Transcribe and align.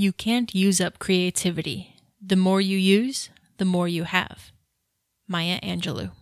You 0.00 0.14
can't 0.14 0.54
use 0.54 0.80
up 0.80 0.98
creativity. 0.98 1.94
The 2.26 2.34
more 2.34 2.58
you 2.58 2.78
use, 2.78 3.28
the 3.58 3.66
more 3.66 3.86
you 3.86 4.04
have. 4.04 4.50
Maya 5.28 5.60
Angelou. 5.60 6.12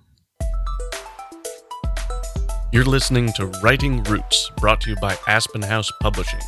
You're 2.72 2.82
listening 2.82 3.32
to 3.34 3.46
Writing 3.62 4.02
Roots, 4.02 4.50
brought 4.56 4.80
to 4.80 4.90
you 4.90 4.96
by 4.96 5.16
Aspen 5.28 5.62
House 5.62 5.92
Publishing. 6.00 6.40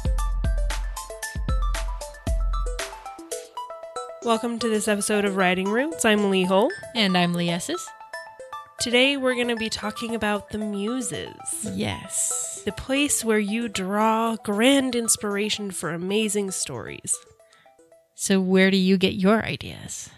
Welcome 4.25 4.59
to 4.59 4.69
this 4.69 4.89
episode 4.89 5.25
of 5.25 5.37
Writing 5.37 5.69
Roots. 5.69 6.05
I'm 6.05 6.31
Lee 6.31 6.43
Hull. 6.43 6.69
And 6.97 7.17
I'm 7.17 7.33
Lee 7.35 7.51
Esses. 7.51 7.89
Today 8.81 9.19
we're 9.19 9.35
going 9.35 9.49
to 9.49 9.57
be 9.57 9.69
talking 9.69 10.15
about 10.15 10.49
the 10.49 10.57
muses. 10.57 11.37
Yes. 11.75 12.63
The 12.65 12.73
place 12.73 13.23
where 13.23 13.39
you 13.39 13.69
draw 13.69 14.37
grand 14.37 14.95
inspiration 14.95 15.71
for 15.71 15.91
amazing 15.91 16.51
stories. 16.53 17.15
So, 18.15 18.41
where 18.41 18.71
do 18.71 18.79
you 18.79 18.97
get 18.97 19.13
your 19.13 19.45
ideas? 19.45 20.09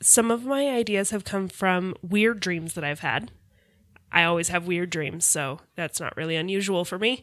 Some 0.00 0.30
of 0.30 0.46
my 0.46 0.70
ideas 0.70 1.10
have 1.10 1.24
come 1.24 1.48
from 1.48 1.94
weird 2.00 2.40
dreams 2.40 2.72
that 2.74 2.82
I've 2.82 3.00
had. 3.00 3.30
I 4.10 4.24
always 4.24 4.48
have 4.48 4.66
weird 4.66 4.88
dreams, 4.88 5.26
so 5.26 5.60
that's 5.76 6.00
not 6.00 6.16
really 6.16 6.36
unusual 6.36 6.86
for 6.86 6.98
me. 6.98 7.22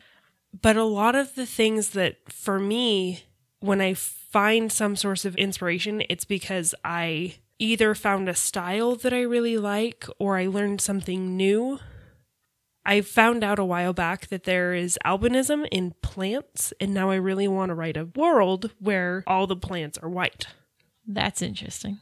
But 0.62 0.77
a 0.77 0.84
lot 0.84 1.16
of 1.16 1.34
the 1.34 1.48
things 1.48 1.90
that, 1.91 2.18
for 2.32 2.60
me, 2.60 3.24
when 3.60 3.82
I 3.82 3.96
find 3.96 4.72
some 4.72 4.96
source 4.96 5.26
of 5.26 5.36
inspiration, 5.36 6.04
it's 6.10 6.26
because 6.26 6.76
I 6.86 7.38
either 7.59 7.94
found 7.94 8.30
a 8.30 8.34
style 8.34 8.95
that 8.95 9.13
I 9.13 9.22
really 9.22 9.58
like 9.58 10.05
or 10.18 10.38
I 10.38 10.48
learned 10.48 10.81
something 10.81 11.36
new. 11.36 11.80
I 12.85 13.02
found 13.02 13.44
out 13.44 13.59
a 13.59 13.66
while 13.66 13.94
back 13.94 14.27
that 14.30 14.45
there 14.45 14.73
is 14.73 14.98
albinism 15.05 15.68
in 15.70 15.94
plants, 16.02 16.73
and 16.80 16.94
now 16.94 17.12
I 17.12 17.16
really 17.16 17.48
want 17.48 17.70
to 17.70 17.76
write 17.76 17.98
a 17.98 18.09
world 18.16 18.72
where 18.80 19.23
all 19.27 19.45
the 19.45 19.58
plants 19.58 19.98
are 19.99 20.09
white. 20.09 20.48
That's 21.05 21.41
interesting. 21.41 21.99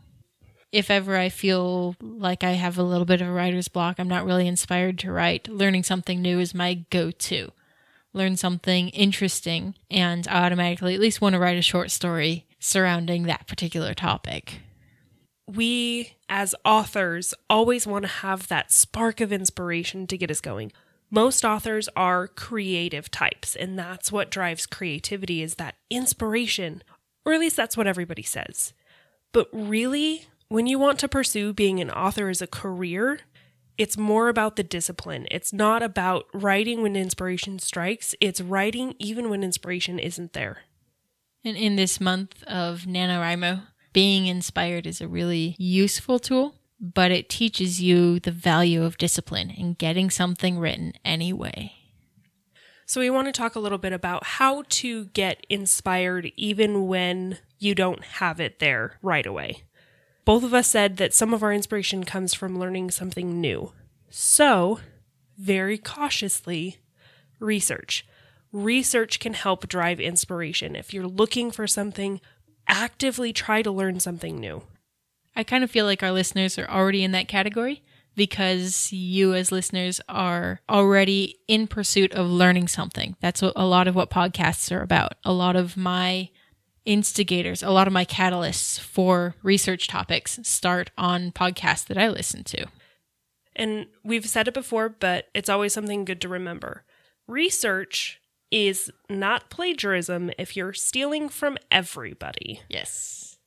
If 0.71 0.91
ever 0.91 1.17
I 1.17 1.29
feel 1.29 1.95
like 1.99 2.43
I 2.43 2.51
have 2.51 2.77
a 2.77 2.83
little 2.83 3.05
bit 3.05 3.21
of 3.21 3.27
a 3.27 3.31
writer's 3.31 3.67
block, 3.67 3.95
I'm 3.97 4.07
not 4.07 4.25
really 4.25 4.47
inspired 4.47 4.99
to 4.99 5.11
write, 5.11 5.47
learning 5.47 5.83
something 5.83 6.21
new 6.21 6.39
is 6.39 6.53
my 6.53 6.85
go 6.89 7.09
to. 7.09 7.51
Learn 8.13 8.37
something 8.37 8.89
interesting, 8.89 9.75
and 9.89 10.27
I 10.27 10.45
automatically 10.45 10.93
at 10.93 10.99
least 10.99 11.21
want 11.21 11.33
to 11.33 11.39
write 11.39 11.57
a 11.57 11.61
short 11.61 11.89
story 11.91 12.45
surrounding 12.59 13.23
that 13.23 13.47
particular 13.47 13.93
topic 13.93 14.61
we 15.47 16.13
as 16.27 16.53
authors 16.65 17.33
always 17.49 17.87
want 17.87 18.03
to 18.03 18.11
have 18.11 18.47
that 18.47 18.71
spark 18.71 19.21
of 19.21 19.31
inspiration 19.31 20.05
to 20.07 20.17
get 20.17 20.29
us 20.29 20.41
going. 20.41 20.71
Most 21.09 21.45
authors 21.45 21.87
are 21.95 22.27
creative 22.27 23.09
types, 23.09 23.55
and 23.55 23.79
that's 23.79 24.11
what 24.11 24.29
drives 24.29 24.65
creativity 24.65 25.41
is 25.41 25.55
that 25.55 25.75
inspiration, 25.89 26.83
or 27.25 27.33
at 27.33 27.39
least 27.39 27.55
that's 27.55 27.77
what 27.77 27.87
everybody 27.87 28.23
says. 28.23 28.73
But 29.31 29.47
really, 29.53 30.25
when 30.49 30.67
you 30.67 30.77
want 30.77 30.99
to 30.99 31.07
pursue 31.07 31.53
being 31.53 31.79
an 31.79 31.91
author 31.91 32.27
as 32.27 32.41
a 32.41 32.47
career, 32.47 33.21
it's 33.77 33.97
more 33.97 34.27
about 34.27 34.57
the 34.57 34.63
discipline. 34.63 35.27
It's 35.31 35.53
not 35.53 35.81
about 35.81 36.25
writing 36.33 36.81
when 36.81 36.95
inspiration 36.97 37.59
strikes, 37.59 38.13
it's 38.19 38.41
writing 38.41 38.95
even 38.99 39.29
when 39.29 39.43
inspiration 39.43 39.99
isn't 39.99 40.33
there. 40.33 40.63
And 41.45 41.55
in 41.55 41.77
this 41.77 42.01
month 42.01 42.43
of 42.43 42.81
NaNoWriMo, 42.81 43.61
being 43.93 44.27
inspired 44.27 44.85
is 44.85 45.01
a 45.01 45.07
really 45.07 45.55
useful 45.57 46.19
tool, 46.19 46.55
but 46.79 47.11
it 47.11 47.29
teaches 47.29 47.81
you 47.81 48.19
the 48.19 48.31
value 48.31 48.83
of 48.83 48.97
discipline 48.97 49.51
and 49.57 49.77
getting 49.77 50.09
something 50.09 50.59
written 50.59 50.93
anyway. 51.03 51.73
So, 52.85 53.01
we 53.01 53.09
want 53.09 53.27
to 53.27 53.33
talk 53.33 53.55
a 53.55 53.59
little 53.59 53.77
bit 53.77 53.91
about 53.91 54.23
how 54.23 54.63
to 54.69 55.05
get 55.07 55.45
inspired 55.49 56.31
even 56.37 56.87
when 56.87 57.37
you 57.59 57.75
don't 57.75 58.03
have 58.03 58.39
it 58.39 58.59
there 58.59 58.97
right 59.01 59.25
away. 59.25 59.63
Both 60.23 60.43
of 60.43 60.53
us 60.53 60.67
said 60.67 60.97
that 60.97 61.13
some 61.13 61.33
of 61.33 61.43
our 61.43 61.51
inspiration 61.51 62.03
comes 62.03 62.33
from 62.33 62.59
learning 62.59 62.91
something 62.91 63.41
new. 63.41 63.73
So, 64.09 64.79
very 65.37 65.77
cautiously, 65.77 66.77
research. 67.39 68.05
Research 68.51 69.19
can 69.19 69.33
help 69.33 69.67
drive 69.67 69.99
inspiration. 69.99 70.75
If 70.75 70.93
you're 70.93 71.07
looking 71.07 71.51
for 71.51 71.67
something, 71.67 72.21
actively 72.67 73.33
try 73.33 73.61
to 73.61 73.71
learn 73.71 73.99
something 73.99 74.39
new. 74.39 74.63
I 75.35 75.43
kind 75.43 75.63
of 75.63 75.71
feel 75.71 75.85
like 75.85 76.01
our 76.01 76.11
listeners 76.11 76.57
are 76.57 76.69
already 76.69 77.03
in 77.03 77.11
that 77.11 77.27
category 77.27 77.83
because 78.15 78.91
you, 78.91 79.35
as 79.35 79.51
listeners, 79.51 80.01
are 80.09 80.61
already 80.67 81.37
in 81.47 81.67
pursuit 81.67 82.11
of 82.13 82.27
learning 82.27 82.67
something. 82.67 83.15
That's 83.21 83.43
a 83.43 83.65
lot 83.65 83.87
of 83.87 83.95
what 83.95 84.09
podcasts 84.09 84.75
are 84.75 84.81
about. 84.81 85.13
A 85.23 85.31
lot 85.31 85.55
of 85.55 85.77
my 85.77 86.29
instigators, 86.85 87.61
a 87.61 87.69
lot 87.69 87.85
of 87.85 87.93
my 87.93 88.05
catalysts 88.05 88.79
for 88.79 89.35
research 89.43 89.87
topics 89.87 90.39
start 90.41 90.89
on 90.97 91.31
podcasts 91.31 91.85
that 91.85 91.97
I 91.97 92.07
listen 92.09 92.43
to. 92.45 92.65
And 93.55 93.87
we've 94.03 94.27
said 94.27 94.47
it 94.47 94.53
before, 94.53 94.89
but 94.89 95.27
it's 95.33 95.49
always 95.49 95.73
something 95.73 96.05
good 96.05 96.21
to 96.21 96.29
remember. 96.29 96.83
Research 97.27 98.19
is 98.51 98.91
not 99.09 99.49
plagiarism 99.49 100.31
if 100.37 100.55
you're 100.55 100.73
stealing 100.73 101.29
from 101.29 101.57
everybody. 101.69 102.61
Yes. 102.69 103.37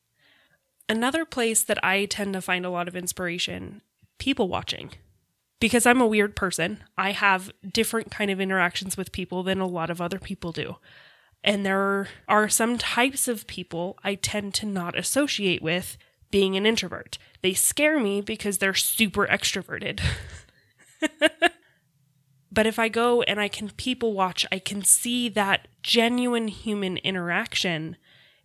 Another 0.89 1.25
place 1.25 1.63
that 1.63 1.83
I 1.85 2.05
tend 2.05 2.35
to 2.35 2.43
find 2.43 2.67
a 2.67 2.71
lot 2.71 2.89
of 2.89 2.97
inspiration, 2.97 3.81
people 4.19 4.49
watching. 4.49 4.91
Because 5.61 5.87
I'm 5.87 6.01
a 6.01 6.07
weird 6.07 6.37
person, 6.37 6.85
I 6.97 7.13
have 7.13 7.53
different 7.71 8.11
kind 8.11 8.31
of 8.31 8.41
interactions 8.41 8.97
with 8.97 9.13
people 9.13 9.43
than 9.43 9.61
a 9.61 9.67
lot 9.67 9.91
of 9.91 10.01
other 10.01 10.19
people 10.19 10.53
do. 10.53 10.77
And 11.45 11.65
there 11.65 12.09
are 12.29 12.49
some 12.49 12.77
types 12.77 13.29
of 13.29 13.47
people 13.47 13.99
I 14.03 14.15
tend 14.15 14.55
to 14.55 14.67
not 14.67 14.99
associate 14.99 15.63
with 15.63 15.97
being 16.31 16.57
an 16.57 16.67
introvert. 16.67 17.19
They 17.43 17.55
scare 17.55 17.99
me 17.99 18.21
because 18.21 18.59
they're 18.59 18.75
super 18.75 19.27
extroverted. 19.27 20.01
But 22.53 22.67
if 22.67 22.79
I 22.79 22.89
go 22.89 23.23
and 23.23 23.41
I 23.41 23.49
can 23.49 23.71
people 23.71 24.13
watch, 24.13 24.45
I 24.51 24.59
can 24.59 24.83
see 24.83 25.29
that 25.31 25.69
genuine 25.83 26.49
human 26.49 26.97
interaction. 26.99 27.97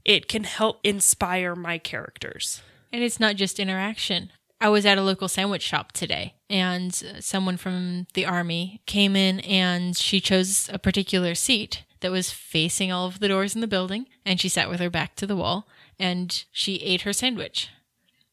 It 0.04 0.28
can 0.28 0.44
help 0.44 0.80
inspire 0.84 1.56
my 1.56 1.78
characters. 1.78 2.62
And 2.94 3.04
it's 3.04 3.20
not 3.20 3.36
just 3.36 3.60
interaction. 3.60 4.32
I 4.62 4.70
was 4.70 4.86
at 4.86 4.98
a 4.98 5.04
local 5.04 5.28
sandwich 5.28 5.64
shop 5.64 5.92
today, 5.92 6.36
and 6.50 6.94
someone 7.20 7.58
from 7.58 8.08
the 8.14 8.26
army 8.26 8.82
came 8.86 9.16
in 9.16 9.42
and 9.42 9.98
she 9.98 10.22
chose 10.22 10.70
a 10.72 10.80
particular 10.80 11.36
seat 11.36 11.84
that 12.00 12.12
was 12.12 12.32
facing 12.32 12.92
all 12.92 13.08
of 13.08 13.20
the 13.20 13.28
doors 13.28 13.54
in 13.54 13.62
the 13.62 13.68
building, 13.68 14.08
and 14.26 14.40
she 14.40 14.48
sat 14.48 14.70
with 14.70 14.80
her 14.80 14.90
back 14.90 15.16
to 15.16 15.28
the 15.28 15.36
wall 15.36 15.68
and 16.00 16.46
she 16.52 16.76
ate 16.76 17.02
her 17.02 17.14
sandwich. 17.14 17.70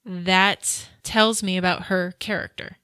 That 0.04 0.88
tells 1.02 1.42
me 1.42 1.56
about 1.56 1.84
her 1.84 2.14
character 2.18 2.76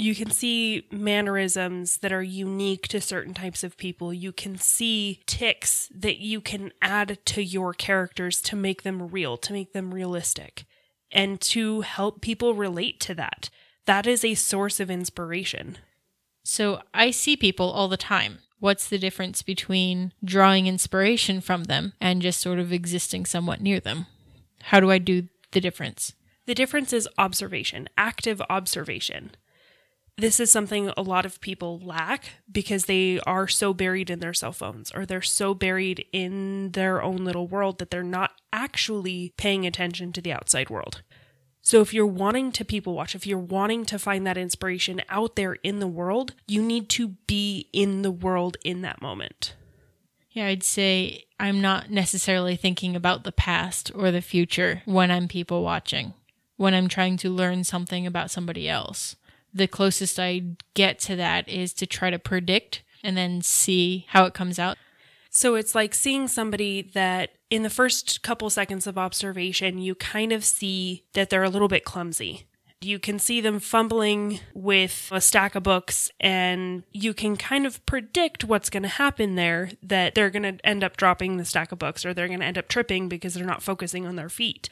you 0.00 0.14
can 0.14 0.30
see 0.30 0.86
mannerisms 0.90 1.98
that 1.98 2.12
are 2.12 2.22
unique 2.22 2.88
to 2.88 3.00
certain 3.00 3.34
types 3.34 3.62
of 3.62 3.76
people. 3.76 4.14
You 4.14 4.32
can 4.32 4.56
see 4.56 5.20
tics 5.26 5.90
that 5.94 6.18
you 6.18 6.40
can 6.40 6.72
add 6.80 7.18
to 7.26 7.42
your 7.42 7.74
characters 7.74 8.40
to 8.42 8.56
make 8.56 8.82
them 8.82 9.08
real, 9.08 9.36
to 9.36 9.52
make 9.52 9.74
them 9.74 9.92
realistic, 9.92 10.64
and 11.12 11.38
to 11.42 11.82
help 11.82 12.22
people 12.22 12.54
relate 12.54 12.98
to 13.00 13.14
that. 13.14 13.50
That 13.84 14.06
is 14.06 14.24
a 14.24 14.34
source 14.34 14.80
of 14.80 14.90
inspiration. 14.90 15.76
So 16.44 16.80
I 16.94 17.10
see 17.10 17.36
people 17.36 17.70
all 17.70 17.88
the 17.88 17.96
time. 17.98 18.38
What's 18.58 18.88
the 18.88 18.98
difference 18.98 19.42
between 19.42 20.12
drawing 20.24 20.66
inspiration 20.66 21.42
from 21.42 21.64
them 21.64 21.92
and 22.00 22.22
just 22.22 22.40
sort 22.40 22.58
of 22.58 22.72
existing 22.72 23.26
somewhat 23.26 23.60
near 23.60 23.80
them? 23.80 24.06
How 24.64 24.80
do 24.80 24.90
I 24.90 24.98
do 24.98 25.28
the 25.52 25.60
difference? 25.60 26.14
The 26.46 26.54
difference 26.54 26.92
is 26.92 27.08
observation, 27.18 27.88
active 27.98 28.40
observation 28.48 29.32
this 30.20 30.38
is 30.38 30.50
something 30.50 30.92
a 30.96 31.02
lot 31.02 31.26
of 31.26 31.40
people 31.40 31.80
lack 31.80 32.30
because 32.50 32.84
they 32.84 33.20
are 33.20 33.48
so 33.48 33.72
buried 33.74 34.10
in 34.10 34.20
their 34.20 34.34
cell 34.34 34.52
phones 34.52 34.92
or 34.92 35.06
they're 35.06 35.22
so 35.22 35.54
buried 35.54 36.04
in 36.12 36.72
their 36.72 37.02
own 37.02 37.24
little 37.24 37.48
world 37.48 37.78
that 37.78 37.90
they're 37.90 38.02
not 38.02 38.32
actually 38.52 39.32
paying 39.36 39.66
attention 39.66 40.12
to 40.12 40.20
the 40.20 40.32
outside 40.32 40.70
world. 40.70 41.02
So, 41.62 41.82
if 41.82 41.92
you're 41.92 42.06
wanting 42.06 42.52
to 42.52 42.64
people 42.64 42.94
watch, 42.94 43.14
if 43.14 43.26
you're 43.26 43.38
wanting 43.38 43.84
to 43.86 43.98
find 43.98 44.26
that 44.26 44.38
inspiration 44.38 45.02
out 45.08 45.36
there 45.36 45.54
in 45.62 45.78
the 45.78 45.86
world, 45.86 46.34
you 46.48 46.62
need 46.62 46.88
to 46.90 47.08
be 47.26 47.68
in 47.72 48.02
the 48.02 48.10
world 48.10 48.56
in 48.64 48.80
that 48.82 49.02
moment. 49.02 49.54
Yeah, 50.30 50.46
I'd 50.46 50.62
say 50.62 51.24
I'm 51.38 51.60
not 51.60 51.90
necessarily 51.90 52.56
thinking 52.56 52.96
about 52.96 53.24
the 53.24 53.32
past 53.32 53.90
or 53.94 54.10
the 54.10 54.22
future 54.22 54.82
when 54.86 55.10
I'm 55.10 55.28
people 55.28 55.62
watching, 55.62 56.14
when 56.56 56.72
I'm 56.72 56.88
trying 56.88 57.18
to 57.18 57.30
learn 57.30 57.64
something 57.64 58.06
about 58.06 58.30
somebody 58.30 58.68
else 58.68 59.16
the 59.52 59.66
closest 59.66 60.18
I 60.18 60.42
get 60.74 60.98
to 61.00 61.16
that 61.16 61.48
is 61.48 61.72
to 61.74 61.86
try 61.86 62.10
to 62.10 62.18
predict 62.18 62.82
and 63.02 63.16
then 63.16 63.42
see 63.42 64.06
how 64.08 64.24
it 64.24 64.34
comes 64.34 64.58
out. 64.58 64.76
So 65.30 65.54
it's 65.54 65.74
like 65.74 65.94
seeing 65.94 66.26
somebody 66.26 66.82
that 66.94 67.30
in 67.50 67.62
the 67.62 67.70
first 67.70 68.22
couple 68.22 68.50
seconds 68.50 68.86
of 68.86 68.98
observation, 68.98 69.78
you 69.78 69.94
kind 69.94 70.32
of 70.32 70.44
see 70.44 71.04
that 71.14 71.30
they're 71.30 71.44
a 71.44 71.50
little 71.50 71.68
bit 71.68 71.84
clumsy. 71.84 72.46
You 72.82 72.98
can 72.98 73.18
see 73.18 73.40
them 73.40 73.60
fumbling 73.60 74.40
with 74.54 75.10
a 75.12 75.20
stack 75.20 75.54
of 75.54 75.62
books, 75.62 76.10
and 76.18 76.82
you 76.92 77.12
can 77.12 77.36
kind 77.36 77.66
of 77.66 77.84
predict 77.84 78.42
what's 78.44 78.70
going 78.70 78.84
to 78.84 78.88
happen 78.88 79.34
there 79.34 79.70
that 79.82 80.14
they're 80.14 80.30
going 80.30 80.44
to 80.44 80.66
end 80.66 80.82
up 80.82 80.96
dropping 80.96 81.36
the 81.36 81.44
stack 81.44 81.72
of 81.72 81.78
books 81.78 82.06
or 82.06 82.14
they're 82.14 82.26
going 82.26 82.40
to 82.40 82.46
end 82.46 82.56
up 82.56 82.68
tripping 82.68 83.08
because 83.08 83.34
they're 83.34 83.44
not 83.44 83.62
focusing 83.62 84.06
on 84.06 84.16
their 84.16 84.30
feet. 84.30 84.70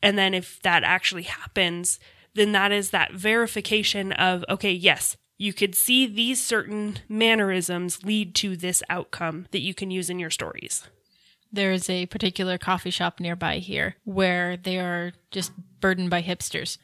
And 0.00 0.16
then 0.16 0.34
if 0.34 0.62
that 0.62 0.84
actually 0.84 1.24
happens, 1.24 1.98
then 2.34 2.52
that 2.52 2.72
is 2.72 2.90
that 2.90 3.12
verification 3.12 4.12
of, 4.12 4.44
okay, 4.48 4.72
yes, 4.72 5.16
you 5.38 5.52
could 5.52 5.74
see 5.74 6.06
these 6.06 6.42
certain 6.42 6.98
mannerisms 7.08 8.04
lead 8.04 8.34
to 8.36 8.56
this 8.56 8.82
outcome 8.90 9.46
that 9.52 9.60
you 9.60 9.72
can 9.74 9.90
use 9.90 10.10
in 10.10 10.18
your 10.18 10.30
stories. 10.30 10.84
There's 11.50 11.88
a 11.88 12.06
particular 12.06 12.58
coffee 12.58 12.90
shop 12.90 13.20
nearby 13.20 13.58
here 13.58 13.96
where 14.04 14.56
they 14.56 14.78
are 14.78 15.12
just 15.30 15.52
burdened 15.80 16.10
by 16.10 16.22
hipsters. 16.22 16.76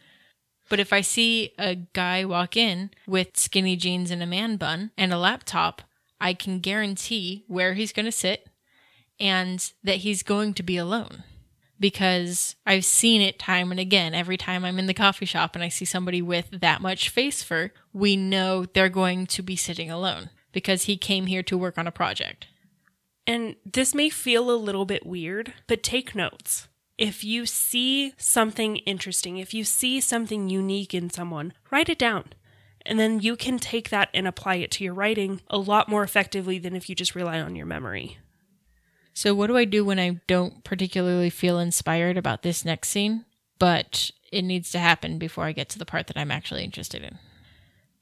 But 0.70 0.80
if 0.80 0.92
I 0.92 1.02
see 1.02 1.52
a 1.58 1.74
guy 1.74 2.24
walk 2.24 2.56
in 2.56 2.90
with 3.06 3.36
skinny 3.36 3.76
jeans 3.76 4.10
and 4.10 4.22
a 4.22 4.26
man 4.26 4.56
bun 4.56 4.92
and 4.96 5.12
a 5.12 5.18
laptop, 5.18 5.82
I 6.20 6.32
can 6.32 6.60
guarantee 6.60 7.44
where 7.48 7.74
he's 7.74 7.92
going 7.92 8.06
to 8.06 8.12
sit 8.12 8.48
and 9.20 9.72
that 9.82 9.96
he's 9.96 10.22
going 10.22 10.54
to 10.54 10.62
be 10.62 10.76
alone. 10.76 11.24
Because 11.84 12.56
I've 12.64 12.86
seen 12.86 13.20
it 13.20 13.38
time 13.38 13.70
and 13.70 13.78
again. 13.78 14.14
Every 14.14 14.38
time 14.38 14.64
I'm 14.64 14.78
in 14.78 14.86
the 14.86 14.94
coffee 14.94 15.26
shop 15.26 15.54
and 15.54 15.62
I 15.62 15.68
see 15.68 15.84
somebody 15.84 16.22
with 16.22 16.48
that 16.50 16.80
much 16.80 17.10
face 17.10 17.42
fur, 17.42 17.72
we 17.92 18.16
know 18.16 18.64
they're 18.64 18.88
going 18.88 19.26
to 19.26 19.42
be 19.42 19.54
sitting 19.54 19.90
alone 19.90 20.30
because 20.50 20.84
he 20.84 20.96
came 20.96 21.26
here 21.26 21.42
to 21.42 21.58
work 21.58 21.76
on 21.76 21.86
a 21.86 21.92
project. 21.92 22.46
And 23.26 23.56
this 23.70 23.94
may 23.94 24.08
feel 24.08 24.50
a 24.50 24.56
little 24.56 24.86
bit 24.86 25.04
weird, 25.04 25.52
but 25.66 25.82
take 25.82 26.14
notes. 26.14 26.68
If 26.96 27.22
you 27.22 27.44
see 27.44 28.14
something 28.16 28.76
interesting, 28.76 29.36
if 29.36 29.52
you 29.52 29.62
see 29.62 30.00
something 30.00 30.48
unique 30.48 30.94
in 30.94 31.10
someone, 31.10 31.52
write 31.70 31.90
it 31.90 31.98
down. 31.98 32.32
And 32.86 32.98
then 32.98 33.20
you 33.20 33.36
can 33.36 33.58
take 33.58 33.90
that 33.90 34.08
and 34.14 34.26
apply 34.26 34.54
it 34.54 34.70
to 34.70 34.84
your 34.84 34.94
writing 34.94 35.42
a 35.50 35.58
lot 35.58 35.90
more 35.90 36.02
effectively 36.02 36.58
than 36.58 36.74
if 36.74 36.88
you 36.88 36.94
just 36.94 37.14
rely 37.14 37.40
on 37.40 37.54
your 37.54 37.66
memory. 37.66 38.16
So, 39.14 39.34
what 39.34 39.46
do 39.46 39.56
I 39.56 39.64
do 39.64 39.84
when 39.84 39.98
I 39.98 40.20
don't 40.26 40.64
particularly 40.64 41.30
feel 41.30 41.58
inspired 41.58 42.16
about 42.18 42.42
this 42.42 42.64
next 42.64 42.88
scene, 42.88 43.24
but 43.58 44.10
it 44.32 44.42
needs 44.42 44.70
to 44.72 44.78
happen 44.78 45.18
before 45.18 45.44
I 45.44 45.52
get 45.52 45.68
to 45.70 45.78
the 45.78 45.86
part 45.86 46.08
that 46.08 46.18
I'm 46.18 46.32
actually 46.32 46.64
interested 46.64 47.02
in? 47.02 47.18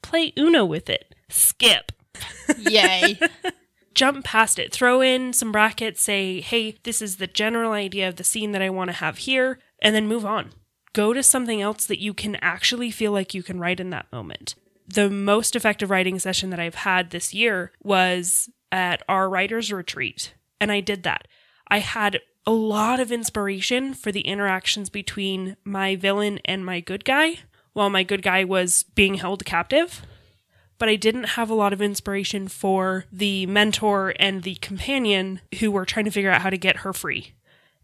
Play 0.01 0.33
Uno 0.37 0.65
with 0.65 0.89
it. 0.89 1.13
Skip. 1.29 1.91
Yay. 2.57 3.19
jump 3.93 4.25
past 4.25 4.59
it. 4.59 4.73
Throw 4.73 5.01
in 5.01 5.33
some 5.33 5.51
brackets, 5.51 6.01
say, 6.01 6.41
hey, 6.41 6.77
this 6.83 7.01
is 7.01 7.17
the 7.17 7.27
general 7.27 7.73
idea 7.73 8.07
of 8.07 8.15
the 8.15 8.23
scene 8.23 8.51
that 8.51 8.61
I 8.61 8.69
want 8.69 8.89
to 8.89 8.97
have 8.97 9.19
here, 9.19 9.59
and 9.79 9.95
then 9.95 10.07
move 10.07 10.25
on. 10.25 10.51
Go 10.93 11.13
to 11.13 11.23
something 11.23 11.61
else 11.61 11.85
that 11.85 12.01
you 12.01 12.13
can 12.13 12.35
actually 12.37 12.91
feel 12.91 13.11
like 13.11 13.33
you 13.33 13.43
can 13.43 13.59
write 13.59 13.79
in 13.79 13.89
that 13.91 14.11
moment. 14.11 14.55
The 14.87 15.09
most 15.09 15.55
effective 15.55 15.89
writing 15.89 16.19
session 16.19 16.49
that 16.49 16.59
I've 16.59 16.75
had 16.75 17.09
this 17.09 17.33
year 17.33 17.71
was 17.81 18.49
at 18.71 19.01
our 19.07 19.29
writer's 19.29 19.71
retreat, 19.71 20.33
and 20.63 20.71
I 20.71 20.79
did 20.79 21.03
that. 21.03 21.27
I 21.67 21.79
had 21.79 22.19
a 22.45 22.51
lot 22.51 22.99
of 22.99 23.11
inspiration 23.11 23.93
for 23.93 24.11
the 24.11 24.21
interactions 24.21 24.89
between 24.89 25.55
my 25.63 25.95
villain 25.95 26.39
and 26.45 26.65
my 26.65 26.79
good 26.79 27.05
guy 27.05 27.39
while 27.73 27.89
my 27.89 28.03
good 28.03 28.21
guy 28.21 28.43
was 28.43 28.83
being 28.95 29.15
held 29.15 29.45
captive 29.45 30.01
but 30.83 30.89
I 30.89 30.97
didn't 30.97 31.23
have 31.23 31.49
a 31.49 31.53
lot 31.53 31.71
of 31.71 31.81
inspiration 31.81 32.49
for 32.49 33.05
the 33.09 33.45
mentor 33.45 34.13
and 34.19 34.43
the 34.43 34.55
companion 34.55 35.39
who 35.61 35.71
were 35.71 35.85
trying 35.85 36.03
to 36.03 36.11
figure 36.11 36.29
out 36.29 36.41
how 36.41 36.49
to 36.49 36.57
get 36.57 36.77
her 36.77 36.91
free. 36.91 37.33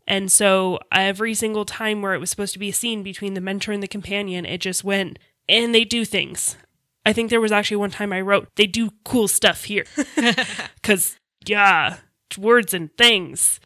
And 0.05 0.29
so 0.29 0.79
every 0.91 1.33
single 1.33 1.63
time 1.63 2.01
where 2.01 2.13
it 2.13 2.19
was 2.19 2.29
supposed 2.29 2.51
to 2.53 2.59
be 2.59 2.69
a 2.69 2.73
scene 2.73 3.01
between 3.01 3.35
the 3.35 3.41
mentor 3.41 3.71
and 3.71 3.81
the 3.81 3.87
companion, 3.87 4.45
it 4.45 4.59
just 4.59 4.83
went, 4.83 5.17
and 5.47 5.73
they 5.73 5.85
do 5.85 6.03
things. 6.03 6.57
I 7.05 7.13
think 7.13 7.29
there 7.29 7.39
was 7.39 7.53
actually 7.53 7.77
one 7.77 7.91
time 7.91 8.11
I 8.11 8.19
wrote, 8.19 8.49
they 8.55 8.65
do 8.67 8.91
cool 9.05 9.29
stuff 9.29 9.63
here. 9.63 9.85
Because, 10.81 11.17
yeah, 11.45 11.97
words 12.37 12.73
and 12.73 12.95
things. 12.97 13.59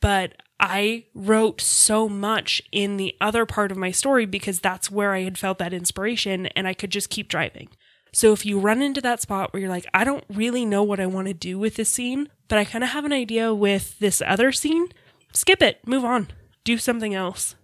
But 0.00 0.34
I 0.58 1.06
wrote 1.14 1.60
so 1.60 2.08
much 2.08 2.60
in 2.70 2.98
the 2.98 3.16
other 3.20 3.46
part 3.46 3.72
of 3.72 3.78
my 3.78 3.90
story 3.90 4.26
because 4.26 4.60
that's 4.60 4.90
where 4.90 5.14
I 5.14 5.22
had 5.22 5.38
felt 5.38 5.58
that 5.58 5.72
inspiration 5.72 6.46
and 6.48 6.68
I 6.68 6.74
could 6.74 6.90
just 6.90 7.08
keep 7.08 7.28
driving. 7.28 7.68
So 8.12 8.32
if 8.32 8.44
you 8.44 8.58
run 8.58 8.82
into 8.82 9.00
that 9.00 9.22
spot 9.22 9.52
where 9.52 9.60
you're 9.60 9.70
like, 9.70 9.86
I 9.94 10.04
don't 10.04 10.24
really 10.28 10.66
know 10.66 10.82
what 10.82 11.00
I 11.00 11.06
want 11.06 11.28
to 11.28 11.34
do 11.34 11.58
with 11.58 11.76
this 11.76 11.88
scene, 11.88 12.28
but 12.48 12.58
I 12.58 12.64
kind 12.64 12.84
of 12.84 12.90
have 12.90 13.04
an 13.04 13.12
idea 13.12 13.54
with 13.54 13.98
this 14.00 14.20
other 14.26 14.52
scene, 14.52 14.88
skip 15.32 15.62
it, 15.62 15.78
move 15.86 16.04
on, 16.04 16.28
do 16.64 16.76
something 16.76 17.14
else. 17.14 17.54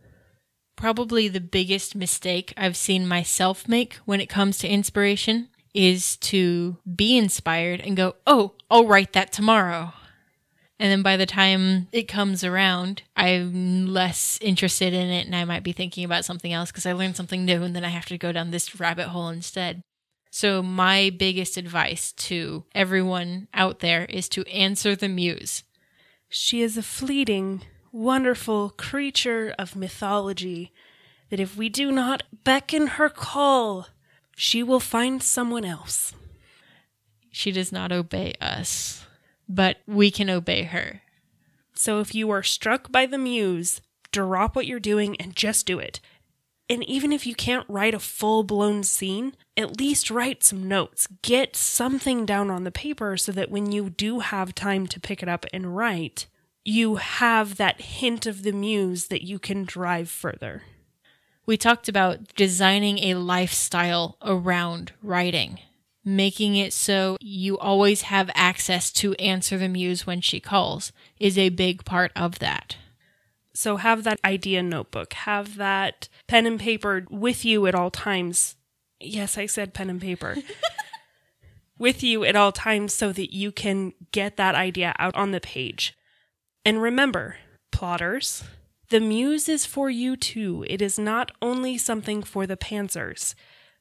Probably 0.77 1.29
the 1.29 1.41
biggest 1.41 1.95
mistake 1.95 2.55
I've 2.57 2.77
seen 2.77 3.09
myself 3.09 3.67
make 3.67 3.95
when 4.05 4.21
it 4.21 4.29
comes 4.29 4.59
to 4.59 4.69
inspiration 4.69 5.49
is 5.75 6.17
to 6.17 6.79
be 6.95 7.19
inspired 7.19 7.81
and 7.81 7.97
go, 7.97 8.17
oh, 8.27 8.53
I'll 8.71 8.87
write 8.87 9.13
that 9.13 9.33
tomorrow. 9.33 9.93
And 10.78 10.90
then 10.93 11.02
by 11.02 11.17
the 11.17 11.26
time 11.26 11.88
it 11.90 12.06
comes 12.06 12.44
around, 12.44 13.02
I'm 13.17 13.87
less 13.87 14.38
interested 14.43 14.93
in 14.93 15.08
it 15.08 15.26
and 15.26 15.34
I 15.34 15.44
might 15.44 15.62
be 15.62 15.73
thinking 15.73 16.05
about 16.05 16.25
something 16.25 16.52
else 16.52 16.70
because 16.70 16.84
I 16.84 16.93
learned 16.93 17.17
something 17.17 17.44
new 17.44 17.62
and 17.62 17.75
then 17.75 17.84
I 17.84 17.88
have 17.88 18.06
to 18.06 18.19
go 18.19 18.31
down 18.31 18.50
this 18.50 18.78
rabbit 18.78 19.08
hole 19.08 19.28
instead. 19.28 19.81
So, 20.31 20.62
my 20.62 21.11
biggest 21.17 21.56
advice 21.56 22.12
to 22.12 22.64
everyone 22.75 23.49
out 23.55 23.78
there 23.78 24.05
is 24.05 24.28
to 24.31 24.46
answer 24.50 24.94
the 24.94 25.08
muse. 25.08 25.62
She 26.28 26.61
is 26.61 26.76
a 26.76 26.82
fleeting, 26.82 27.62
wonderful 27.90 28.69
creature 28.76 29.55
of 29.58 29.76
mythology 29.76 30.72
that 31.31 31.40
if 31.40 31.56
we 31.56 31.70
do 31.70 31.90
not 31.90 32.22
beckon 32.44 32.87
her 32.87 33.08
call, 33.08 33.88
she 34.37 34.62
will 34.62 34.81
find 34.81 35.22
someone 35.22 35.64
else. 35.64 36.12
She 37.31 37.50
does 37.50 37.72
not 37.72 37.90
obey 37.90 38.34
us, 38.38 39.06
but 39.48 39.78
we 39.87 40.10
can 40.10 40.31
obey 40.31 40.64
her. 40.64 41.02
So 41.75 42.00
if 42.00 42.14
you 42.14 42.31
are 42.31 42.43
struck 42.43 42.90
by 42.90 43.06
the 43.06 43.19
muse, 43.19 43.81
drop 44.12 44.56
what 44.56 44.66
you're 44.66 44.81
doing 44.81 45.16
and 45.20 45.37
just 45.37 45.66
do 45.66 45.78
it. 45.78 46.00
And 46.69 46.82
even 46.84 47.12
if 47.12 47.26
you 47.26 47.34
can't 47.34 47.69
write 47.69 47.94
a 47.94 48.00
full 48.00 48.43
blown 48.43 48.82
scene, 48.82 49.37
at 49.56 49.78
least 49.78 50.10
write 50.10 50.43
some 50.43 50.66
notes. 50.66 51.06
Get 51.22 51.54
something 51.54 52.26
down 52.26 52.50
on 52.50 52.64
the 52.64 52.72
paper 52.72 53.16
so 53.16 53.31
that 53.32 53.50
when 53.50 53.70
you 53.70 53.90
do 53.90 54.19
have 54.19 54.54
time 54.54 54.87
to 54.88 55.00
pick 55.00 55.22
it 55.22 55.28
up 55.28 55.46
and 55.52 55.76
write, 55.76 56.26
you 56.64 56.96
have 56.96 57.56
that 57.56 57.81
hint 57.81 58.26
of 58.26 58.43
the 58.43 58.52
muse 58.52 59.06
that 59.06 59.22
you 59.22 59.38
can 59.38 59.64
drive 59.64 60.10
further. 60.10 60.62
We 61.46 61.56
talked 61.56 61.88
about 61.88 62.34
designing 62.34 62.98
a 62.98 63.14
lifestyle 63.14 64.16
around 64.20 64.93
writing, 65.00 65.60
making 66.06 66.56
it 66.56 66.73
so 66.73 67.17
you 67.20 67.58
always 67.58 68.03
have 68.03 68.31
access 68.35 68.93
to 68.93 69.14
answer 69.14 69.58
the 69.58 69.69
muse 69.69 70.06
when 70.06 70.20
she 70.20 70.38
calls 70.38 70.93
is 71.19 71.37
a 71.37 71.49
big 71.49 71.85
part 71.85 72.12
of 72.14 72.38
that. 72.38 72.76
So 73.53 73.76
have 73.76 74.05
that 74.05 74.20
idea 74.25 74.62
notebook, 74.62 75.13
have 75.15 75.56
that 75.56 76.08
pen 76.29 76.46
and 76.46 76.60
paper 76.60 77.06
with 77.10 77.44
you 77.44 77.67
at 77.67 77.75
all 77.75 77.91
times. 77.91 78.55
Yes, 79.01 79.36
I 79.36 79.46
said 79.46 79.75
pen 79.75 79.91
and 79.91 80.01
paper. 80.01 80.36
with 81.79 82.03
you 82.03 82.25
at 82.25 82.36
all 82.36 82.53
times 82.53 82.94
so 82.94 83.13
that 83.13 83.34
you 83.34 83.53
can 83.53 83.93
get 84.13 84.36
that 84.36 84.55
idea 84.55 84.94
out 84.98 85.15
on 85.17 85.32
the 85.32 85.41
page. 85.41 85.96
And 86.65 86.81
remember, 86.81 87.36
plotters, 87.72 88.44
the 88.89 89.01
muse 89.01 89.48
is 89.48 89.67
for 89.67 89.91
you 89.91 90.17
too. 90.17 90.65
It 90.69 90.81
is 90.81 90.98
not 90.98 91.32
only 91.43 91.77
something 91.77 92.22
for 92.22 92.46
the 92.46 92.56
pantsers. 92.56 93.34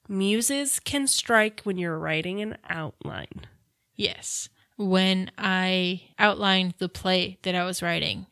Muses 0.08 0.80
can 0.80 1.08
strike 1.08 1.62
when 1.64 1.78
you're 1.78 1.98
writing 1.98 2.42
an 2.42 2.58
outline. 2.70 3.48
Yes. 3.96 4.50
When 4.78 5.32
I 5.38 6.04
outlined 6.20 6.76
the 6.78 6.90
play 6.90 7.40
that 7.44 7.56
I 7.56 7.64
was 7.64 7.82
writing, 7.82 8.28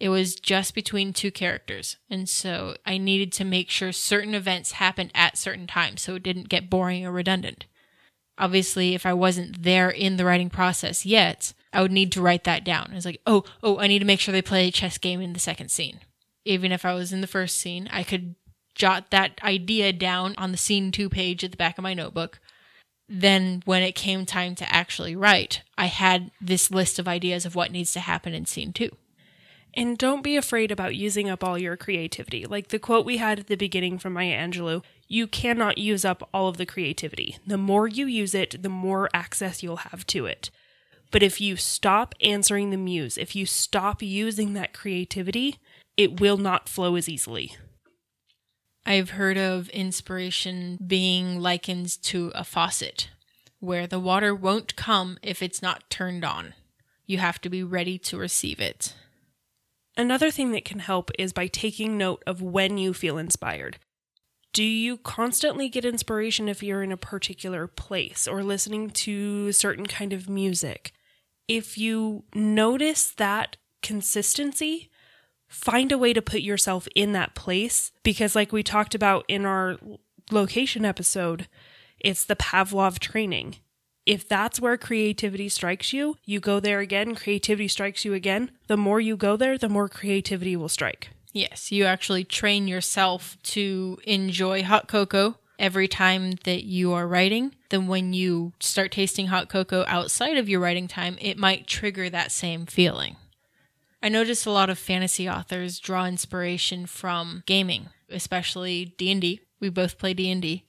it 0.00 0.08
was 0.08 0.34
just 0.34 0.74
between 0.74 1.12
two 1.12 1.30
characters. 1.30 1.96
And 2.10 2.28
so 2.28 2.76
I 2.84 2.98
needed 2.98 3.32
to 3.34 3.44
make 3.44 3.70
sure 3.70 3.92
certain 3.92 4.34
events 4.34 4.72
happened 4.72 5.12
at 5.14 5.38
certain 5.38 5.66
times 5.66 6.02
so 6.02 6.16
it 6.16 6.22
didn't 6.22 6.48
get 6.48 6.70
boring 6.70 7.06
or 7.06 7.12
redundant. 7.12 7.66
Obviously, 8.36 8.94
if 8.94 9.06
I 9.06 9.12
wasn't 9.12 9.62
there 9.62 9.90
in 9.90 10.16
the 10.16 10.24
writing 10.24 10.50
process 10.50 11.06
yet, 11.06 11.52
I 11.72 11.82
would 11.82 11.92
need 11.92 12.10
to 12.12 12.22
write 12.22 12.44
that 12.44 12.64
down. 12.64 12.92
It's 12.92 13.06
like, 13.06 13.20
oh, 13.26 13.44
oh, 13.62 13.78
I 13.78 13.86
need 13.86 14.00
to 14.00 14.04
make 14.04 14.20
sure 14.20 14.32
they 14.32 14.42
play 14.42 14.68
a 14.68 14.72
chess 14.72 14.98
game 14.98 15.20
in 15.20 15.32
the 15.32 15.40
second 15.40 15.70
scene. 15.70 16.00
Even 16.44 16.72
if 16.72 16.84
I 16.84 16.94
was 16.94 17.12
in 17.12 17.20
the 17.20 17.26
first 17.26 17.58
scene, 17.58 17.88
I 17.92 18.02
could 18.02 18.34
jot 18.74 19.10
that 19.10 19.38
idea 19.42 19.92
down 19.92 20.34
on 20.36 20.52
the 20.52 20.58
scene 20.58 20.90
two 20.90 21.08
page 21.08 21.44
at 21.44 21.50
the 21.50 21.56
back 21.56 21.78
of 21.78 21.82
my 21.82 21.94
notebook. 21.94 22.40
Then, 23.08 23.62
when 23.66 23.82
it 23.82 23.94
came 23.94 24.24
time 24.24 24.54
to 24.56 24.74
actually 24.74 25.14
write, 25.14 25.62
I 25.76 25.86
had 25.86 26.30
this 26.40 26.70
list 26.70 26.98
of 26.98 27.06
ideas 27.06 27.44
of 27.44 27.54
what 27.54 27.70
needs 27.70 27.92
to 27.92 28.00
happen 28.00 28.32
in 28.32 28.46
scene 28.46 28.72
two. 28.72 28.96
And 29.76 29.98
don't 29.98 30.22
be 30.22 30.36
afraid 30.36 30.70
about 30.70 30.94
using 30.94 31.28
up 31.28 31.42
all 31.42 31.58
your 31.58 31.76
creativity. 31.76 32.46
Like 32.46 32.68
the 32.68 32.78
quote 32.78 33.04
we 33.04 33.16
had 33.16 33.40
at 33.40 33.46
the 33.48 33.56
beginning 33.56 33.98
from 33.98 34.12
Maya 34.12 34.38
Angelou 34.38 34.82
you 35.08 35.26
cannot 35.26 35.78
use 35.78 36.04
up 36.04 36.28
all 36.32 36.48
of 36.48 36.56
the 36.56 36.66
creativity. 36.66 37.36
The 37.46 37.58
more 37.58 37.86
you 37.86 38.06
use 38.06 38.34
it, 38.34 38.62
the 38.62 38.68
more 38.68 39.10
access 39.12 39.62
you'll 39.62 39.76
have 39.76 40.06
to 40.08 40.26
it. 40.26 40.50
But 41.10 41.22
if 41.22 41.40
you 41.40 41.56
stop 41.56 42.14
answering 42.20 42.70
the 42.70 42.76
muse, 42.76 43.18
if 43.18 43.36
you 43.36 43.46
stop 43.46 44.02
using 44.02 44.54
that 44.54 44.72
creativity, 44.72 45.58
it 45.96 46.20
will 46.20 46.36
not 46.36 46.68
flow 46.68 46.96
as 46.96 47.08
easily. 47.08 47.56
I've 48.86 49.10
heard 49.10 49.38
of 49.38 49.70
inspiration 49.70 50.78
being 50.86 51.40
likened 51.40 52.02
to 52.04 52.30
a 52.34 52.44
faucet, 52.44 53.08
where 53.58 53.86
the 53.86 53.98
water 53.98 54.34
won't 54.34 54.76
come 54.76 55.16
if 55.22 55.42
it's 55.42 55.62
not 55.62 55.88
turned 55.88 56.24
on. 56.24 56.52
You 57.06 57.18
have 57.18 57.40
to 57.42 57.48
be 57.48 57.62
ready 57.62 57.98
to 57.98 58.18
receive 58.18 58.60
it. 58.60 58.94
Another 59.96 60.30
thing 60.30 60.52
that 60.52 60.64
can 60.64 60.80
help 60.80 61.10
is 61.18 61.32
by 61.32 61.46
taking 61.46 61.96
note 61.96 62.22
of 62.26 62.42
when 62.42 62.76
you 62.76 62.92
feel 62.92 63.16
inspired. 63.16 63.78
Do 64.52 64.62
you 64.62 64.98
constantly 64.98 65.68
get 65.68 65.84
inspiration 65.84 66.48
if 66.48 66.62
you're 66.62 66.82
in 66.82 66.92
a 66.92 66.96
particular 66.96 67.66
place 67.66 68.28
or 68.28 68.42
listening 68.42 68.90
to 68.90 69.46
a 69.48 69.52
certain 69.52 69.86
kind 69.86 70.12
of 70.12 70.28
music? 70.28 70.92
If 71.48 71.78
you 71.78 72.24
notice 72.34 73.10
that 73.12 73.56
consistency, 73.82 74.90
find 75.54 75.92
a 75.92 75.98
way 75.98 76.12
to 76.12 76.22
put 76.22 76.40
yourself 76.40 76.88
in 76.94 77.12
that 77.12 77.34
place 77.34 77.92
because 78.02 78.34
like 78.34 78.52
we 78.52 78.62
talked 78.62 78.94
about 78.94 79.24
in 79.28 79.44
our 79.46 79.76
location 80.30 80.84
episode, 80.84 81.48
it's 81.98 82.24
the 82.24 82.36
Pavlov 82.36 82.98
training 82.98 83.56
if 84.06 84.28
that's 84.28 84.60
where 84.60 84.76
creativity 84.76 85.48
strikes 85.48 85.92
you, 85.92 86.16
you 86.24 86.40
go 86.40 86.60
there 86.60 86.80
again, 86.80 87.14
creativity 87.14 87.68
strikes 87.68 88.04
you 88.04 88.12
again. 88.12 88.50
The 88.66 88.76
more 88.76 89.00
you 89.00 89.16
go 89.16 89.36
there, 89.36 89.56
the 89.56 89.68
more 89.68 89.88
creativity 89.88 90.56
will 90.56 90.68
strike. 90.68 91.10
Yes, 91.32 91.72
you 91.72 91.84
actually 91.84 92.24
train 92.24 92.68
yourself 92.68 93.36
to 93.42 93.98
enjoy 94.04 94.62
hot 94.62 94.88
cocoa 94.88 95.38
every 95.58 95.88
time 95.88 96.32
that 96.44 96.64
you 96.64 96.92
are 96.92 97.08
writing. 97.08 97.54
Then, 97.70 97.86
when 97.86 98.12
you 98.12 98.52
start 98.60 98.92
tasting 98.92 99.28
hot 99.28 99.48
cocoa 99.48 99.84
outside 99.88 100.36
of 100.36 100.48
your 100.48 100.60
writing 100.60 100.86
time, 100.86 101.16
it 101.20 101.38
might 101.38 101.66
trigger 101.66 102.08
that 102.10 102.30
same 102.30 102.66
feeling. 102.66 103.16
I 104.04 104.08
notice 104.08 104.46
a 104.46 104.50
lot 104.52 104.70
of 104.70 104.78
fantasy 104.78 105.28
authors 105.28 105.80
draw 105.80 106.04
inspiration 106.04 106.86
from 106.86 107.42
gaming, 107.46 107.88
especially 108.08 108.94
D&D. 108.98 109.40
We 109.58 109.68
both 109.70 109.98
play 109.98 110.14
D&D 110.14 110.64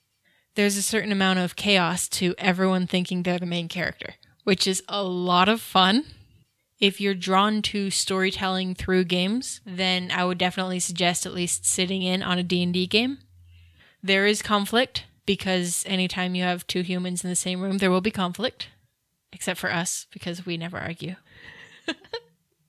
there's 0.55 0.77
a 0.77 0.81
certain 0.81 1.11
amount 1.11 1.39
of 1.39 1.55
chaos 1.55 2.07
to 2.07 2.33
everyone 2.37 2.87
thinking 2.87 3.23
they're 3.23 3.39
the 3.39 3.45
main 3.45 3.67
character, 3.67 4.15
which 4.43 4.65
is 4.65 4.81
a 4.87 5.03
lot 5.03 5.47
of 5.47 5.61
fun. 5.61 6.05
If 6.79 6.99
you're 6.99 7.13
drawn 7.13 7.61
to 7.63 7.89
storytelling 7.89 8.75
through 8.75 9.05
games, 9.05 9.61
then 9.65 10.11
I 10.11 10.25
would 10.25 10.37
definitely 10.37 10.79
suggest 10.79 11.25
at 11.25 11.33
least 11.33 11.65
sitting 11.65 12.01
in 12.01 12.23
on 12.23 12.39
a 12.39 12.43
D&D 12.43 12.87
game. 12.87 13.19
There 14.01 14.25
is 14.25 14.41
conflict 14.41 15.05
because 15.25 15.83
anytime 15.87 16.35
you 16.35 16.43
have 16.43 16.67
two 16.67 16.81
humans 16.81 17.23
in 17.23 17.29
the 17.29 17.35
same 17.35 17.61
room, 17.61 17.77
there 17.77 17.91
will 17.91 18.01
be 18.01 18.11
conflict, 18.11 18.69
except 19.31 19.59
for 19.59 19.71
us 19.71 20.07
because 20.11 20.45
we 20.45 20.57
never 20.57 20.77
argue. 20.77 21.15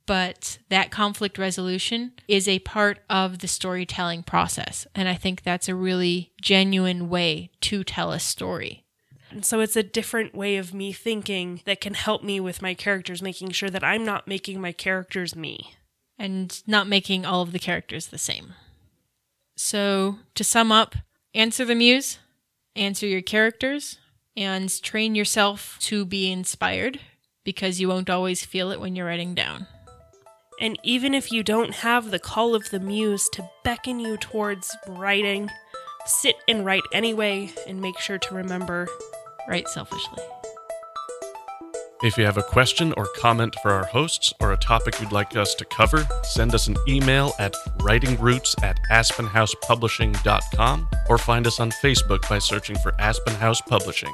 but 0.07 0.59
that 0.69 0.91
conflict 0.91 1.37
resolution 1.37 2.13
is 2.29 2.49
a 2.49 2.61
part 2.61 3.01
of 3.11 3.41
the 3.41 3.49
storytelling 3.49 4.23
process. 4.23 4.87
And 4.95 5.09
I 5.09 5.15
think 5.15 5.43
that's 5.43 5.69
a 5.69 5.75
really 5.75 6.33
genuine 6.41 7.09
way 7.09 7.51
to 7.63 7.85
tell 7.85 8.13
a 8.13 8.21
story. 8.21 8.85
And 9.31 9.45
so 9.45 9.61
it's 9.61 9.77
a 9.77 9.83
different 9.83 10.35
way 10.35 10.57
of 10.57 10.73
me 10.73 10.93
thinking 10.93 11.61
that 11.65 11.81
can 11.81 11.95
help 11.95 12.23
me 12.23 12.39
with 12.39 12.63
my 12.63 12.75
characters, 12.75 13.21
making 13.21 13.51
sure 13.51 13.69
that 13.69 13.85
I'm 13.85 14.05
not 14.05 14.29
making 14.29 14.61
my 14.61 14.73
characters 14.73 15.35
me. 15.35 15.75
And 16.19 16.63
not 16.67 16.89
making 16.89 17.27
all 17.27 17.43
of 17.43 17.53
the 17.53 17.59
characters 17.59 18.07
the 18.07 18.17
same. 18.17 18.55
So, 19.55 20.19
to 20.35 20.43
sum 20.43 20.73
up, 20.73 20.95
answer 21.35 21.67
the 21.67 21.75
muse, 21.75 22.19
answer 22.75 23.07
your 23.07 23.21
characters, 23.21 23.99
and 24.35 24.71
train 24.83 25.15
yourself 25.15 25.77
to 25.81 26.07
be 26.07 26.31
inspired 26.31 27.01
because 27.45 27.81
you 27.81 27.89
won't 27.89 28.09
always 28.09 28.45
feel 28.45 28.71
it 28.71 28.81
when 28.81 28.97
you're 28.97 29.07
writing 29.07 29.35
down. 29.35 29.67
And 30.61 30.79
even 30.83 31.15
if 31.15 31.31
you 31.31 31.43
don't 31.43 31.75
have 31.75 32.11
the 32.11 32.19
call 32.19 32.55
of 32.55 32.71
the 32.71 32.81
muse 32.81 33.29
to 33.31 33.49
beckon 33.63 34.01
you 34.01 34.17
towards 34.17 34.75
writing, 34.89 35.51
sit 36.07 36.37
and 36.49 36.65
write 36.65 36.83
anyway 36.93 37.53
and 37.67 37.81
make 37.81 37.99
sure 37.99 38.19
to 38.19 38.35
remember 38.35 38.89
write 39.49 39.69
selfishly. 39.69 40.23
If 42.03 42.19
you 42.19 42.25
have 42.25 42.37
a 42.37 42.43
question 42.43 42.93
or 42.97 43.07
comment 43.17 43.57
for 43.63 43.71
our 43.71 43.87
hosts 43.87 44.33
or 44.41 44.53
a 44.53 44.57
topic 44.59 45.01
you'd 45.01 45.13
like 45.13 45.35
us 45.35 45.55
to 45.55 45.65
cover, 45.65 46.07
send 46.23 46.55
us 46.55 46.69
an 46.69 46.77
email 46.87 47.33
at 47.39 47.55
writingroots 47.79 48.63
at 48.63 48.79
aspenhousepublishing.com 48.91 50.89
or 51.09 51.19
find 51.19 51.47
us 51.47 51.59
on 51.59 51.71
Facebook 51.83 52.29
by 52.29 52.39
searching 52.39 52.77
for 52.77 52.95
Aspen 53.01 53.35
House 53.35 53.63
Publishing. 53.63 54.13